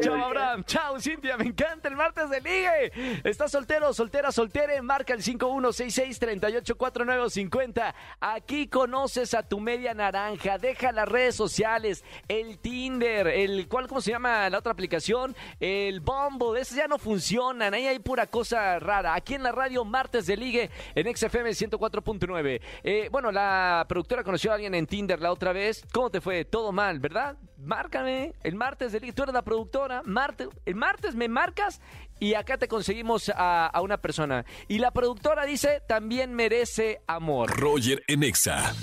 Chao, 0.00 0.14
Abraham. 0.24 0.64
Chao, 0.64 0.98
Cintia. 1.00 1.36
Me 1.36 1.44
encanta 1.44 1.88
el 1.88 1.96
martes 1.96 2.28
de 2.30 2.40
ligue. 2.40 3.20
¿Estás 3.24 3.50
soltero, 3.52 3.92
soltera, 3.92 4.32
soltere? 4.32 4.80
Marca 4.82 5.14
el 5.14 5.22
5166-384950. 5.22 7.94
Aquí 8.20 8.66
conoces 8.68 9.34
a 9.34 9.42
tu 9.42 9.60
media 9.60 9.94
naranja. 9.94 10.58
Deja 10.58 10.92
las 10.92 11.08
redes 11.08 11.34
sociales, 11.34 12.04
el 12.28 12.58
Tinder, 12.58 13.26
el 13.28 13.66
¿cuál, 13.68 13.86
¿cómo 13.88 14.00
se 14.00 14.10
llama 14.10 14.48
la 14.50 14.58
otra 14.58 14.72
aplicación? 14.72 15.34
El 15.58 16.00
Bumble. 16.00 16.60
Esos 16.60 16.76
ya 16.76 16.86
no 16.88 16.98
funcionan. 16.98 17.74
Ahí 17.74 17.86
hay 17.86 17.98
pura 17.98 18.26
cosa 18.26 18.78
rara. 18.78 19.14
Aquí 19.14 19.34
en 19.34 19.42
la 19.42 19.52
radio, 19.52 19.84
martes 19.84 20.26
de 20.26 20.36
ligue, 20.36 20.70
en 20.94 21.14
XFM 21.16 21.50
104.9. 21.50 22.60
Eh, 22.82 23.08
bueno, 23.10 23.30
la 23.32 23.84
productora 23.88 24.24
conoció 24.24 24.50
a 24.50 24.54
alguien 24.54 24.74
en 24.74 24.86
Tinder 24.86 25.20
la 25.20 25.32
otra 25.32 25.52
vez. 25.52 25.84
¿Cómo 25.92 26.10
te 26.10 26.20
fue? 26.20 26.44
Todo 26.44 26.72
mal, 26.72 26.98
¿verdad? 26.98 27.36
Márcame 27.58 28.34
el 28.42 28.54
martes 28.54 28.92
de 28.92 29.00
ligue. 29.00 29.12
Tú 29.12 29.22
eres 29.22 29.34
la 29.34 29.42
productora. 29.42 30.02
Martes, 30.04 30.48
el 30.64 30.74
martes 30.74 31.14
me 31.14 31.28
marcas 31.28 31.80
y 32.18 32.34
acá 32.34 32.58
te 32.58 32.68
conseguimos 32.68 33.30
a, 33.34 33.66
a 33.66 33.80
una 33.82 33.98
persona. 33.98 34.44
Y 34.68 34.78
la 34.78 34.90
productora 34.90 35.44
dice, 35.44 35.82
también 35.86 36.34
merece 36.34 37.02
amor. 37.06 37.50
Roger 37.58 38.02
en 38.06 38.22
Exa. 38.22 38.74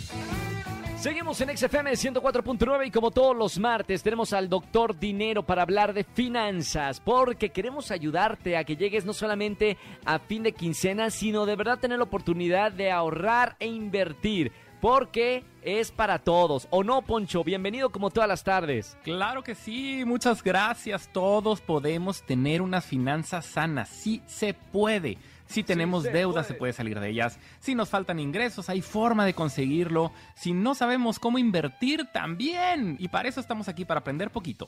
Seguimos 0.99 1.39
en 1.41 1.55
XFM 1.55 1.91
104.9 1.91 2.87
y 2.87 2.91
como 2.91 3.11
todos 3.11 3.35
los 3.35 3.59
martes 3.59 4.01
tenemos 4.01 4.33
al 4.33 4.49
doctor 4.49 4.97
Dinero 4.97 5.43
para 5.43 5.61
hablar 5.61 5.93
de 5.93 6.03
finanzas 6.03 6.99
porque 6.99 7.49
queremos 7.49 7.91
ayudarte 7.91 8.57
a 8.57 8.63
que 8.63 8.75
llegues 8.75 9.05
no 9.05 9.13
solamente 9.13 9.77
a 10.05 10.17
fin 10.17 10.41
de 10.41 10.53
quincena, 10.53 11.11
sino 11.11 11.45
de 11.45 11.55
verdad 11.55 11.77
tener 11.77 11.99
la 11.99 12.05
oportunidad 12.05 12.71
de 12.71 12.89
ahorrar 12.91 13.55
e 13.59 13.67
invertir 13.67 14.51
porque 14.81 15.43
es 15.61 15.91
para 15.91 16.17
todos. 16.19 16.67
¿O 16.71 16.83
no, 16.83 17.03
Poncho? 17.03 17.43
Bienvenido 17.43 17.91
como 17.91 18.09
todas 18.09 18.27
las 18.27 18.43
tardes. 18.43 18.97
Claro 19.03 19.43
que 19.43 19.53
sí, 19.53 20.03
muchas 20.03 20.43
gracias. 20.43 21.09
Todos 21.13 21.61
podemos 21.61 22.23
tener 22.23 22.61
unas 22.61 22.85
finanzas 22.85 23.45
sanas. 23.45 23.89
Sí 23.89 24.23
se 24.25 24.55
puede. 24.55 25.19
Si 25.47 25.63
tenemos 25.63 26.03
deudas, 26.03 26.45
puede. 26.45 26.47
se 26.47 26.53
puede 26.53 26.73
salir 26.73 26.99
de 26.99 27.09
ellas. 27.09 27.39
Si 27.59 27.73
nos 27.75 27.89
faltan 27.89 28.19
ingresos, 28.19 28.69
hay 28.69 28.81
forma 28.81 29.25
de 29.25 29.33
conseguirlo. 29.33 30.11
Si 30.35 30.53
no 30.53 30.75
sabemos 30.75 31.19
cómo 31.19 31.37
invertir, 31.37 32.05
también. 32.11 32.97
Y 32.99 33.07
para 33.07 33.29
eso 33.29 33.39
estamos 33.39 33.67
aquí, 33.67 33.85
para 33.85 34.01
aprender 34.01 34.29
poquito. 34.29 34.67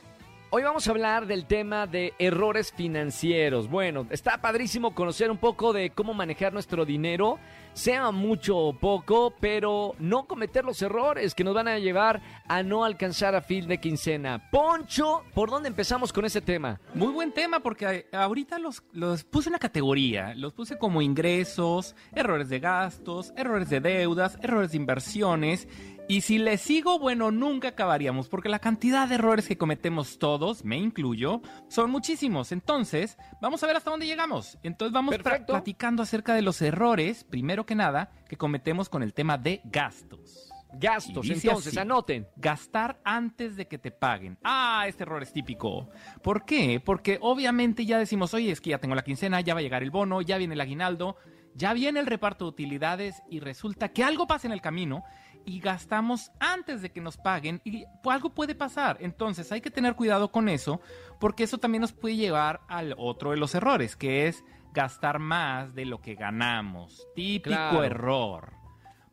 Hoy 0.51 0.63
vamos 0.63 0.87
a 0.87 0.91
hablar 0.91 1.27
del 1.27 1.45
tema 1.45 1.85
de 1.85 2.15
errores 2.17 2.71
financieros. 2.71 3.69
Bueno, 3.69 4.07
está 4.09 4.41
padrísimo 4.41 4.95
conocer 4.95 5.29
un 5.29 5.37
poco 5.37 5.73
de 5.73 5.91
cómo 5.91 6.15
manejar 6.15 6.53
nuestro 6.53 6.85
dinero, 6.85 7.37
sea 7.73 8.11
mucho 8.11 8.57
o 8.57 8.73
poco, 8.73 9.33
pero 9.39 9.95
no 9.99 10.27
cometer 10.27 10.65
los 10.65 10.81
errores 10.81 11.35
que 11.35 11.43
nos 11.43 11.53
van 11.53 11.67
a 11.67 11.79
llevar 11.79 12.21
a 12.47 12.63
no 12.63 12.83
alcanzar 12.83 13.35
a 13.35 13.41
fin 13.41 13.67
de 13.67 13.79
quincena. 13.79 14.49
Poncho, 14.51 15.23
¿por 15.33 15.49
dónde 15.49 15.69
empezamos 15.69 16.11
con 16.11 16.25
ese 16.25 16.41
tema? 16.41 16.79
Muy 16.93 17.13
buen 17.13 17.31
tema 17.31 17.59
porque 17.59 18.07
ahorita 18.11 18.59
los, 18.59 18.83
los 18.91 19.23
puse 19.23 19.49
en 19.49 19.53
una 19.53 19.59
categoría. 19.59 20.33
Los 20.35 20.53
puse 20.53 20.77
como 20.77 21.01
ingresos, 21.01 21.95
errores 22.13 22.49
de 22.49 22.59
gastos, 22.59 23.33
errores 23.35 23.69
de 23.69 23.79
deudas, 23.79 24.37
errores 24.41 24.71
de 24.71 24.77
inversiones. 24.77 25.67
Y 26.09 26.21
si 26.21 26.39
le 26.39 26.57
sigo, 26.57 26.97
bueno, 26.97 27.29
nunca 27.29 27.67
acabaríamos 27.67 28.29
porque 28.29 28.49
la 28.49 28.57
cantidad 28.57 29.07
de 29.07 29.13
errores 29.13 29.47
que 29.47 29.59
cometemos 29.59 30.17
todos, 30.17 30.65
me 30.65 30.75
incluyo, 30.75 31.43
son 31.67 31.91
muchísimos. 31.91 32.51
Entonces, 32.51 33.15
vamos 33.39 33.61
a 33.61 33.67
ver 33.67 33.75
hasta 33.75 33.91
dónde 33.91 34.07
llegamos. 34.07 34.57
Entonces 34.63 34.91
vamos 34.91 35.15
platicando 35.45 36.01
acerca 36.01 36.33
de 36.33 36.41
los 36.41 36.63
errores, 36.63 37.25
primero 37.25 37.58
que 37.65 37.75
nada, 37.75 38.11
que 38.27 38.37
cometemos 38.37 38.89
con 38.89 39.03
el 39.03 39.13
tema 39.13 39.37
de 39.37 39.61
gastos. 39.65 40.49
Gastos, 40.71 41.27
entonces, 41.27 41.73
así. 41.73 41.79
anoten. 41.79 42.27
Gastar 42.35 42.99
antes 43.03 43.55
de 43.55 43.67
que 43.67 43.79
te 43.79 43.89
paguen. 43.89 44.37
Ah, 44.43 44.85
este 44.87 45.03
error 45.03 45.23
es 45.23 45.33
típico. 45.33 45.89
¿Por 46.21 46.45
qué? 46.45 46.79
Porque 46.79 47.17
obviamente 47.21 47.85
ya 47.85 47.97
decimos, 47.97 48.33
oye, 48.33 48.51
es 48.51 48.61
que 48.61 48.69
ya 48.69 48.77
tengo 48.77 48.93
la 48.93 49.03
quincena, 49.03 49.41
ya 49.41 49.55
va 49.55 49.61
a 49.61 49.63
llegar 49.63 49.81
el 49.81 49.89
bono, 49.89 50.21
ya 50.21 50.37
viene 50.37 50.53
el 50.53 50.61
aguinaldo, 50.61 51.17
ya 51.55 51.73
viene 51.73 51.99
el 51.99 52.05
reparto 52.05 52.45
de 52.45 52.49
utilidades 52.49 53.23
y 53.29 53.39
resulta 53.39 53.89
que 53.89 54.03
algo 54.03 54.27
pasa 54.27 54.47
en 54.47 54.53
el 54.53 54.61
camino 54.61 55.03
y 55.45 55.59
gastamos 55.59 56.31
antes 56.39 56.81
de 56.81 56.91
que 56.91 57.01
nos 57.01 57.17
paguen 57.17 57.61
y 57.63 57.85
algo 58.05 58.29
puede 58.35 58.53
pasar. 58.53 58.97
Entonces 58.99 59.51
hay 59.51 59.61
que 59.61 59.71
tener 59.71 59.95
cuidado 59.95 60.31
con 60.31 60.49
eso 60.49 60.81
porque 61.19 61.43
eso 61.43 61.57
también 61.57 61.81
nos 61.81 61.93
puede 61.93 62.15
llevar 62.15 62.61
al 62.67 62.93
otro 62.97 63.31
de 63.31 63.37
los 63.37 63.55
errores, 63.55 63.95
que 63.95 64.27
es 64.27 64.43
gastar 64.73 65.19
más 65.19 65.73
de 65.75 65.85
lo 65.85 66.01
que 66.01 66.15
ganamos. 66.15 67.07
Típico 67.15 67.55
Claro. 67.55 67.83
error. 67.83 68.53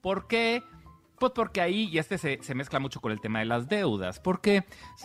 ¿Por 0.00 0.26
qué? 0.26 0.62
Pues 1.18 1.32
porque 1.34 1.62
ahí, 1.62 1.88
y 1.90 1.96
este 1.96 2.18
se, 2.18 2.38
se 2.42 2.54
mezcla 2.54 2.78
mucho 2.78 3.00
con 3.00 3.10
el 3.10 3.22
tema 3.22 3.38
de 3.38 3.46
las 3.46 3.68
deudas, 3.68 4.20
porque 4.20 4.64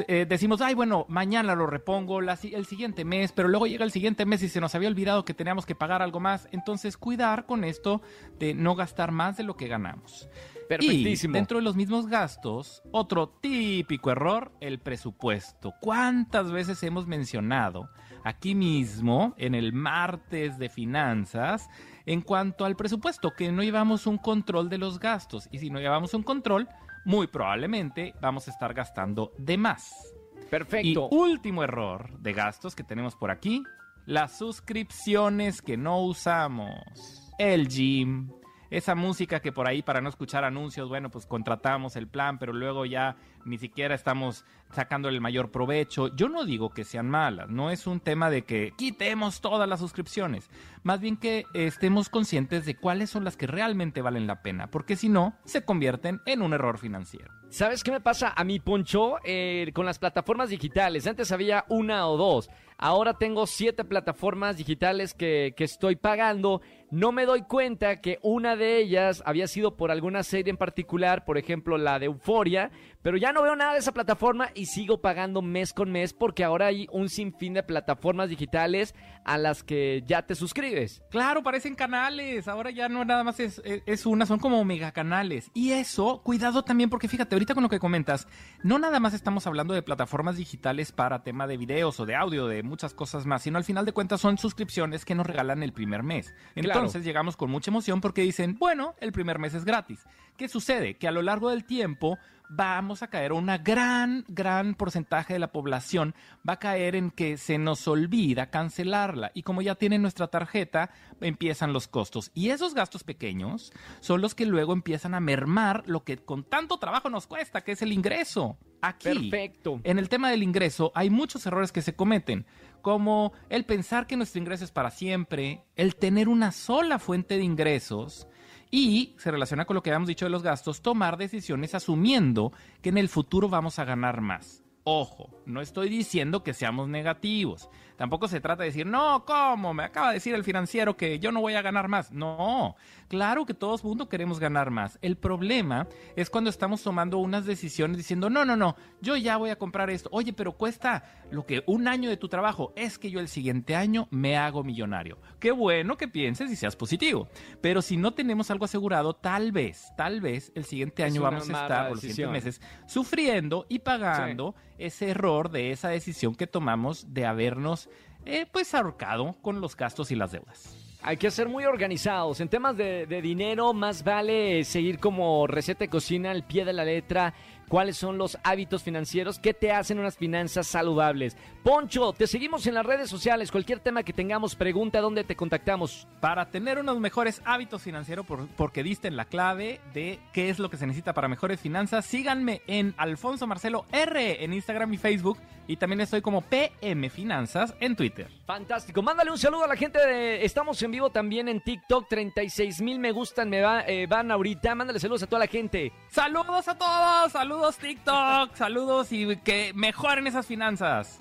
eh, 0.10 0.26
decimos, 0.28 0.60
ay, 0.60 0.74
bueno, 0.76 1.06
mañana 1.08 1.56
lo 1.56 1.68
repongo 1.68 2.20
la 2.20 2.38
el 2.44 2.66
siguiente 2.66 3.06
mes, 3.06 3.32
pero 3.32 3.48
luego 3.48 3.66
llega 3.66 3.86
el 3.86 3.92
siguiente 3.92 4.26
mes 4.26 4.44
y 4.44 4.50
se 4.50 4.60
nos 4.60 4.76
había 4.76 4.90
olvidado 4.90 5.24
que 5.24 5.34
teníamos 5.34 5.66
que 5.66 5.74
pagar 5.74 6.02
algo 6.02 6.20
más. 6.20 6.50
Entonces, 6.52 6.98
cuidar 6.98 7.46
con 7.46 7.64
esto 7.64 8.02
de 8.40 8.54
no 8.54 8.76
gastar 8.76 9.12
más 9.14 9.38
de 9.38 9.44
lo 9.44 9.56
que 9.56 9.70
ganamos. 9.70 10.28
Perfectísimo. 10.68 11.32
Y 11.32 11.38
dentro 11.38 11.60
de 11.60 11.64
los 11.64 11.78
mismos 11.78 12.08
gastos, 12.08 12.82
otro 12.92 13.30
típico 13.30 14.12
error, 14.12 14.52
el 14.60 14.80
presupuesto. 14.80 15.74
¿Cuántas 15.80 16.52
veces 16.52 16.84
hemos 16.84 17.08
mencionado 17.08 17.90
aquí 18.24 18.56
mismo, 18.56 19.34
en 19.38 19.56
el 19.56 19.74
martes 19.74 20.58
de 20.58 20.70
finanzas, 20.70 21.70
en 22.06 22.22
cuanto 22.22 22.66
al 22.66 22.76
presupuesto, 22.76 23.32
que 23.32 23.52
no 23.52 23.64
llevamos 23.64 24.08
un 24.08 24.18
control 24.18 24.70
de 24.70 24.78
los 24.78 25.00
gastos? 25.00 25.48
Y 25.52 25.60
si 25.60 25.70
no 25.70 25.80
llevamos 25.80 26.14
un 26.14 26.24
control, 26.24 26.68
muy 27.06 27.28
probablemente 27.28 28.14
vamos 28.22 28.48
a 28.48 28.52
estar 28.52 28.74
gastando 28.74 29.34
de 29.38 29.58
más. 29.58 30.14
Perfecto. 30.50 31.10
Y 31.12 31.16
último 31.16 31.64
error 31.64 32.20
de 32.20 32.34
gastos 32.34 32.76
que 32.76 32.84
tenemos 32.84 33.16
por 33.16 33.32
aquí, 33.32 33.64
las 34.06 34.38
suscripciones 34.38 35.62
que 35.62 35.78
no 35.78 36.02
usamos. 36.02 37.32
El 37.38 37.68
gym, 37.70 38.30
esa 38.70 38.96
música 38.96 39.40
que 39.40 39.52
por 39.52 39.68
ahí 39.68 39.82
para 39.82 40.02
no 40.02 40.10
escuchar 40.10 40.44
anuncios, 40.44 40.90
bueno, 40.90 41.10
pues 41.10 41.26
contratamos 41.26 41.96
el 41.96 42.08
plan, 42.08 42.40
pero 42.40 42.54
luego 42.54 42.86
ya 42.86 43.16
ni 43.46 43.58
siquiera 43.58 43.96
estamos 43.96 44.46
sacándole 44.72 45.16
el 45.16 45.22
mayor 45.22 45.52
provecho. 45.52 46.16
Yo 46.16 46.30
no 46.30 46.46
digo 46.46 46.70
que 46.70 46.84
sean 46.84 47.10
malas, 47.10 47.50
no 47.50 47.72
es 47.72 47.88
un 47.88 48.00
tema 48.00 48.30
de 48.30 48.44
que 48.44 48.74
quitemos 48.78 49.42
todas 49.42 49.68
las 49.68 49.80
suscripciones, 49.80 50.50
más 50.84 51.02
bien 51.02 51.18
que 51.18 51.46
estemos 51.54 52.10
conscientes 52.10 52.66
de 52.66 52.76
cuáles 52.76 53.10
son 53.10 53.24
las 53.24 53.38
que 53.38 53.48
realmente 53.48 54.02
valen 54.02 54.28
la 54.28 54.42
pena, 54.42 54.68
porque 54.68 54.96
si 54.96 55.10
no, 55.10 55.36
se 55.46 55.66
convierten 55.66 56.22
en 56.26 56.42
un 56.42 56.54
error 56.54 56.78
financiero. 56.78 57.32
¿Sabes 57.50 57.84
qué 57.84 57.92
me 57.92 58.00
pasa 58.00 58.34
a 58.36 58.44
mi 58.46 58.60
Poncho 58.60 59.18
Eh, 59.26 59.72
con 59.74 59.86
las 59.86 60.00
plataformas 60.00 60.50
digitales? 60.50 61.06
Antes 61.06 61.34
había 61.34 61.66
una 61.68 62.08
o 62.08 62.16
dos. 62.16 62.50
Ahora 62.78 63.18
tengo 63.18 63.46
siete 63.46 63.84
plataformas 63.84 64.58
digitales 64.58 65.14
que, 65.14 65.54
que 65.56 65.66
estoy 65.66 65.98
pagando. 65.98 66.62
No 66.90 67.12
me 67.12 67.26
doy 67.26 67.42
cuenta 67.44 68.02
que 68.02 68.20
una 68.24 68.56
de 68.56 68.80
ellas 68.80 69.22
había 69.26 69.48
sido 69.48 69.76
por 69.76 69.92
alguna 69.92 70.24
serie 70.24 70.50
en 70.50 70.58
particular, 70.58 71.26
por 71.26 71.38
ejemplo 71.38 71.78
la 71.78 72.00
de 72.00 72.08
Euforia, 72.08 72.72
pero 73.02 73.18
ya 73.18 73.32
no 73.34 73.42
veo 73.42 73.56
nada 73.56 73.74
de 73.74 73.80
esa 73.80 73.92
plataforma 73.92 74.50
y 74.54 74.66
sigo 74.68 75.02
pagando 75.02 75.42
mes 75.42 75.74
con 75.74 75.92
mes 75.92 76.14
porque 76.14 76.44
ahora 76.44 76.68
hay 76.68 76.88
un 76.92 77.10
sinfín 77.10 77.54
de 77.54 77.64
plataformas 77.64 78.30
digitales 78.30 78.94
a 79.24 79.38
las 79.38 79.64
que 79.64 80.04
ya 80.08 80.24
te 80.26 80.36
suscribes. 80.36 81.04
Claro, 81.12 81.44
parecen 81.44 81.76
canales. 81.76 82.48
Ahora 82.48 82.72
ya 82.72 82.90
no 82.90 83.06
nada 83.06 83.24
más 83.24 83.40
es, 83.40 83.62
es- 83.66 83.84
es 83.86 84.06
una, 84.06 84.26
son 84.26 84.40
como 84.40 84.64
megacanales. 84.66 85.50
Y 85.54 85.72
eso, 85.74 86.22
cuidado 86.24 86.64
también, 86.64 86.90
porque 86.90 87.08
fíjate, 87.08 87.36
ahorita 87.36 87.54
con 87.54 87.64
lo 87.64 87.70
que 87.70 87.80
comentas, 87.80 88.28
no 88.64 88.80
nada 88.80 89.00
más 89.00 89.14
estamos 89.14 89.46
hablando 89.48 89.74
de 89.74 89.82
plataformas 89.84 90.38
digitales 90.38 90.92
para 90.92 91.24
tema 91.24 91.48
de 91.48 91.58
videos 91.58 92.00
o 92.00 92.06
de 92.06 92.16
audio, 92.16 92.48
de 92.48 92.64
muchas 92.64 92.94
cosas 92.94 93.26
más, 93.26 93.44
sino 93.44 93.58
al 93.58 93.64
final 93.64 93.86
de 93.86 93.92
cuentas 93.94 94.22
son 94.22 94.38
suscripciones 94.38 95.06
que 95.06 95.16
nos 95.16 95.28
regalan 95.28 95.64
el 95.64 95.74
primer 95.74 96.04
mes. 96.04 96.34
Entonces 96.56 97.04
llegamos 97.04 97.38
con 97.38 97.50
mucha 97.52 97.72
emoción 97.72 98.02
porque 98.02 98.22
dicen, 98.22 98.58
bueno, 98.60 98.96
el 99.00 99.12
primer 99.12 99.40
mes 99.40 99.54
es 99.54 99.66
gratis. 99.66 100.04
¿Qué 100.38 100.48
sucede? 100.48 100.96
Que 100.98 101.08
a 101.08 101.12
lo 101.12 101.22
largo 101.22 101.50
del 101.50 101.66
tiempo 101.66 102.18
vamos 102.54 103.02
a 103.02 103.08
caer, 103.08 103.32
una 103.32 103.58
gran, 103.58 104.26
gran 104.28 104.76
porcentaje 104.76 105.34
de 105.34 105.40
la 105.40 105.52
población 105.52 106.14
va 106.48 106.54
a 106.54 106.60
caer 106.60 106.96
en 106.96 107.10
que 107.10 107.38
se 107.38 107.58
nos 107.58 107.88
olvida 107.88 108.50
cancelarla. 108.50 109.32
Y 109.34 109.44
como 109.44 109.62
ya 109.62 109.76
tienen 109.76 110.02
nuestra 110.02 110.28
tarjeta, 110.28 110.92
empiezan 111.22 111.72
los 111.72 111.88
costos. 111.88 112.30
Y 112.34 112.50
esos 112.50 112.74
gastos 112.74 113.04
pequeños 113.04 113.72
son 114.02 114.22
los 114.22 114.36
que 114.36 114.46
luego 114.46 114.74
empiezan 114.74 115.14
a 115.14 115.22
mermar 115.22 115.84
lo 115.88 116.04
que 116.04 116.18
con 116.18 116.44
tanto 116.44 116.78
trabajo 116.78 117.10
nos 117.10 117.26
cuesta, 117.26 117.64
que 117.64 117.72
es 117.72 117.82
el 117.82 117.94
ingreso. 117.94 118.58
Aquí, 118.82 119.30
Perfecto. 119.30 119.80
en 119.84 120.00
el 120.00 120.10
tema 120.10 120.32
del 120.32 120.44
ingreso, 120.44 120.92
hay 120.96 121.12
muchos 121.12 121.46
errores 121.46 121.72
que 121.72 121.84
se 121.84 121.96
cometen, 121.96 122.48
como 122.82 123.32
el 123.50 123.64
pensar 123.64 124.08
que 124.08 124.18
nuestro 124.18 124.40
ingreso 124.40 124.66
es 124.66 124.72
para 124.72 124.90
siempre, 124.90 125.64
el 125.76 125.96
tener 125.96 126.28
una 126.28 126.52
sola 126.52 126.98
fuente 126.98 127.38
de 127.38 127.44
ingresos 127.44 128.28
y 128.72 129.14
se 129.18 129.30
relaciona 129.30 129.66
con 129.66 129.76
lo 129.76 129.84
que 129.84 129.92
habíamos 129.92 130.08
dicho 130.08 130.26
de 130.26 130.32
los 130.32 130.44
gastos, 130.44 130.82
tomar 130.82 131.18
decisiones 131.18 131.76
asumiendo 131.76 132.54
que 132.82 132.90
en 132.90 132.98
el 132.98 133.10
futuro 133.10 133.50
vamos 133.50 133.78
a 133.78 133.86
ganar 133.86 134.22
más. 134.22 134.64
Ojo, 134.84 135.30
no 135.46 135.62
estoy 135.62 135.90
diciendo 135.90 136.44
que 136.44 136.54
seamos 136.54 136.88
negativos. 136.88 137.70
Tampoco 137.98 138.28
se 138.28 138.42
trata 138.42 138.64
de 138.64 138.70
decir, 138.70 138.88
no, 138.88 139.26
¿cómo? 139.26 139.76
Me 139.76 139.84
acaba 139.84 140.08
de 140.08 140.16
decir 140.16 140.34
el 140.34 140.44
financiero 140.44 140.98
que 140.98 141.20
yo 141.20 141.32
no 141.32 141.40
voy 141.40 141.54
a 141.54 141.62
ganar 141.62 141.88
más. 141.88 142.12
No, 142.12 142.76
claro 143.08 143.46
que 143.46 143.54
todos 143.54 143.84
mundo 143.84 144.10
queremos 144.10 144.40
ganar 144.40 144.72
más. 144.72 144.98
El 145.04 145.18
problema 145.18 145.88
es 146.16 146.32
cuando 146.32 146.50
estamos 146.50 146.82
tomando 146.82 147.20
unas 147.20 147.46
decisiones 147.46 147.98
diciendo, 147.98 148.32
no, 148.32 148.44
no, 148.44 148.56
no, 148.56 148.76
yo 149.02 149.16
ya 149.18 149.38
voy 149.38 149.52
a 149.52 149.56
comprar 149.56 149.92
esto. 149.92 150.10
Oye, 150.12 150.34
pero 150.34 150.54
cuesta 150.54 151.04
lo 151.30 151.46
que 151.46 151.64
un 151.68 151.88
año 151.88 152.10
de 152.10 152.18
tu 152.18 152.28
trabajo. 152.28 152.74
Es 152.76 152.98
que 152.98 153.12
yo 153.12 153.20
el 153.20 153.28
siguiente 153.28 153.76
año 153.76 154.08
me 154.10 154.36
hago 154.36 154.64
millonario. 154.64 155.20
Qué 155.40 155.52
bueno 155.52 155.96
que 155.96 156.08
pienses 156.08 156.50
y 156.50 156.56
seas 156.56 156.76
positivo. 156.76 157.28
Pero 157.62 157.84
si 157.84 157.98
no 157.98 158.16
tenemos 158.16 158.50
algo 158.50 158.66
asegurado, 158.66 159.14
tal 159.14 159.52
vez, 159.52 159.94
tal 159.96 160.22
vez 160.22 160.52
el 160.56 160.66
siguiente 160.66 161.04
año 161.04 161.22
vamos 161.22 161.48
a 161.52 161.54
estar, 161.54 161.86
o 161.86 161.90
los 161.92 162.00
siguientes 162.00 162.32
meses, 162.32 162.62
sufriendo 162.88 163.68
y 163.70 163.78
pagando 163.78 164.56
ese 164.86 165.10
error 165.10 165.50
de 165.50 165.72
esa 165.72 165.90
decisión 165.90 166.36
que 166.36 166.48
tomamos 166.48 167.14
de 167.14 167.26
habernos 167.26 167.90
eh, 168.26 168.46
pues 168.52 168.74
ahorcado 168.74 169.36
con 169.42 169.62
los 169.62 169.76
gastos 169.76 170.12
y 170.12 170.16
las 170.16 170.32
deudas. 170.32 170.78
Hay 171.04 171.18
que 171.18 171.32
ser 171.32 171.50
muy 171.50 171.66
organizados. 171.66 172.40
En 172.42 172.50
temas 172.50 172.78
de, 172.78 173.08
de, 173.08 173.22
dinero, 173.22 173.74
más 173.74 174.04
vale 174.04 174.64
seguir 174.64 175.00
como 175.00 175.48
receta 175.48 175.80
de 175.80 175.90
cocina 175.90 176.30
al 176.30 176.44
pie 176.46 176.64
de 176.64 176.74
la 176.74 176.86
letra 176.86 177.34
cuáles 177.72 177.96
son 177.96 178.18
los 178.18 178.38
hábitos 178.44 178.84
financieros 178.84 179.40
que 179.40 179.54
te 179.54 179.72
hacen 179.72 179.98
unas 179.98 180.18
finanzas 180.18 180.68
saludables. 180.68 181.38
Poncho, 181.64 182.12
te 182.12 182.28
seguimos 182.28 182.68
en 182.68 182.74
las 182.74 182.86
redes 182.86 183.10
sociales. 183.10 183.50
Cualquier 183.50 183.80
tema 183.80 184.04
que 184.04 184.12
tengamos, 184.12 184.58
pregunta 184.58 185.00
dónde 185.00 185.24
te 185.24 185.38
contactamos. 185.38 186.06
Para 186.20 186.50
tener 186.50 186.80
unos 186.80 187.00
mejores 187.00 187.42
hábitos 187.46 187.82
financieros, 187.82 188.26
porque 188.58 188.84
diste 188.84 189.08
en 189.08 189.16
la 189.16 189.24
clave 189.24 189.80
de 189.94 190.20
qué 190.34 190.50
es 190.50 190.60
lo 190.60 190.70
que 190.70 190.76
se 190.76 190.86
necesita 190.86 191.14
para 191.14 191.30
mejores 191.30 191.62
finanzas, 191.62 192.06
síganme 192.06 192.62
en 192.68 192.94
Alfonso 192.98 193.48
Marcelo 193.48 193.86
R 193.94 194.44
en 194.44 194.52
Instagram 194.52 194.94
y 194.94 194.98
Facebook. 194.98 195.38
Y 195.68 195.78
también 195.78 196.02
estoy 196.02 196.22
como 196.22 196.42
PM 196.42 197.10
Finanzas 197.10 197.74
en 197.80 197.96
Twitter. 197.96 198.28
Fantástico. 198.46 199.02
Mándale 199.02 199.32
un 199.32 199.38
saludo 199.38 199.64
a 199.64 199.68
la 199.68 199.78
gente 199.78 200.06
de. 200.06 200.44
Estamos 200.44 200.82
en 200.82 200.92
vivo 200.92 201.12
también 201.12 201.48
en 201.48 201.62
TikTok. 201.62 202.10
36 202.10 202.82
mil 202.82 203.00
me 203.00 203.14
gustan, 203.14 203.50
me 203.50 203.62
va, 203.62 203.82
eh, 203.88 204.06
van 204.06 204.32
ahorita. 204.32 204.76
Mándale 204.76 205.00
saludos 205.00 205.24
a 205.24 205.28
toda 205.28 205.40
la 205.40 205.48
gente. 205.48 205.94
Saludos 206.10 206.68
a 206.68 206.78
todos. 206.78 207.32
Saludos 207.32 207.61
Saludos 207.62 207.78
TikTok, 207.78 208.56
saludos 208.56 209.12
y 209.12 209.38
que 209.38 209.72
mejoren 209.76 210.26
esas 210.26 210.48
finanzas. 210.48 211.20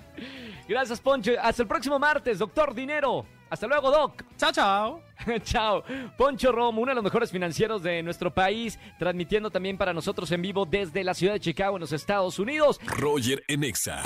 Gracias 0.67 0.99
Poncho, 0.99 1.33
hasta 1.39 1.61
el 1.61 1.67
próximo 1.67 1.99
martes, 1.99 2.39
doctor 2.39 2.73
Dinero. 2.73 3.27
Hasta 3.51 3.67
luego, 3.67 3.91
Doc. 3.91 4.23
Chao, 4.37 4.51
chao. 4.51 5.03
chao. 5.43 5.83
Poncho 6.17 6.51
Romo, 6.51 6.81
uno 6.81 6.89
de 6.89 6.95
los 6.95 7.03
mejores 7.03 7.29
financieros 7.29 7.83
de 7.83 8.01
nuestro 8.01 8.33
país, 8.33 8.79
transmitiendo 8.97 9.51
también 9.51 9.77
para 9.77 9.93
nosotros 9.93 10.31
en 10.31 10.41
vivo 10.41 10.65
desde 10.65 11.03
la 11.03 11.13
ciudad 11.13 11.33
de 11.33 11.41
Chicago, 11.41 11.77
en 11.77 11.81
los 11.81 11.91
Estados 11.91 12.39
Unidos. 12.39 12.79
Roger 12.87 13.43
Enexa. 13.47 14.01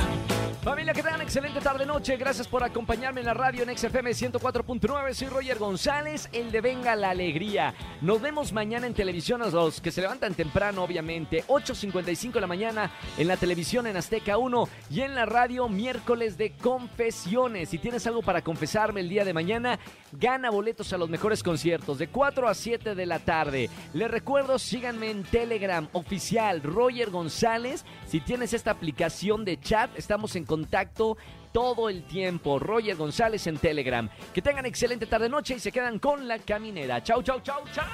Familia, 0.65 0.93
que 0.93 1.03
tengan 1.03 1.21
excelente 1.21 1.61
tarde-noche. 1.61 2.17
Gracias 2.17 2.47
por 2.47 2.63
acompañarme 2.63 3.19
en 3.19 3.27
la 3.27 3.35
radio 3.35 3.61
en 3.61 3.77
XFM 3.77 4.09
104.9. 4.09 5.13
Soy 5.13 5.27
Roger 5.27 5.59
González, 5.59 6.27
el 6.33 6.51
de 6.51 6.59
Venga 6.59 6.95
la 6.95 7.11
Alegría. 7.11 7.75
Nos 8.01 8.19
vemos 8.19 8.51
mañana 8.51 8.87
en 8.87 8.95
televisión 8.95 9.43
a 9.43 9.49
los 9.49 9.79
que 9.79 9.91
se 9.91 10.01
levantan 10.01 10.33
temprano, 10.33 10.83
obviamente. 10.83 11.43
8.55 11.45 12.31
de 12.31 12.41
la 12.41 12.47
mañana 12.47 12.91
en 13.15 13.27
la 13.27 13.37
televisión 13.37 13.85
en 13.85 13.95
Azteca 13.95 14.39
1 14.39 14.67
y 14.89 15.01
en 15.01 15.13
la 15.13 15.27
radio 15.27 15.69
miércoles 15.69 16.35
de 16.35 16.53
confesiones. 16.53 17.69
Si 17.69 17.77
tienes 17.77 18.07
algo 18.07 18.23
para 18.23 18.41
confesarme 18.41 19.01
el 19.01 19.09
día 19.09 19.23
de 19.23 19.35
mañana, 19.35 19.77
gana 20.13 20.49
boletos 20.49 20.91
a 20.93 20.97
los 20.97 21.09
mejores 21.09 21.43
conciertos 21.43 21.99
de 21.99 22.07
4 22.07 22.47
a 22.47 22.55
7 22.55 22.95
de 22.95 23.05
la 23.05 23.19
tarde. 23.19 23.69
Les 23.93 24.09
recuerdo, 24.09 24.57
síganme 24.57 25.11
en 25.11 25.25
Telegram 25.25 25.87
oficial 25.93 26.63
Roger 26.63 27.11
González. 27.11 27.85
Si 28.07 28.19
tienes 28.19 28.53
esta 28.53 28.71
aplicación 28.71 29.45
de 29.45 29.59
chat, 29.59 29.91
estamos 29.95 30.35
en 30.35 30.45
contacto 30.55 31.17
todo 31.51 31.89
el 31.89 32.05
tiempo. 32.05 32.59
Roger 32.59 32.95
González 32.95 33.45
en 33.47 33.57
Telegram. 33.57 34.09
Que 34.33 34.41
tengan 34.41 34.65
excelente 34.65 35.05
tarde 35.05 35.27
noche 35.27 35.55
y 35.55 35.59
se 35.59 35.71
quedan 35.71 35.99
con 35.99 36.27
la 36.27 36.39
caminera. 36.39 37.03
Chau, 37.03 37.21
chau, 37.21 37.41
chau, 37.41 37.63
chau. 37.73 37.85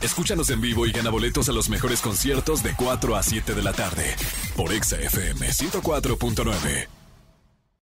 Escúchanos 0.00 0.50
en 0.50 0.60
vivo 0.60 0.86
y 0.86 0.92
gana 0.92 1.10
boletos 1.10 1.48
a 1.48 1.52
los 1.52 1.68
mejores 1.68 2.00
conciertos 2.00 2.62
de 2.62 2.74
4 2.74 3.16
a 3.16 3.22
7 3.22 3.54
de 3.54 3.62
la 3.62 3.72
tarde 3.72 4.16
por 4.56 4.72
Exa 4.72 4.96
FM 4.98 5.46
104.9. 5.46 6.99